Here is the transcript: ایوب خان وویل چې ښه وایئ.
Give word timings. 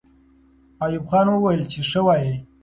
ایوب 0.83 1.05
خان 1.09 1.25
وویل 1.29 1.61
چې 1.71 1.79
ښه 1.89 2.01
وایئ. 2.05 2.33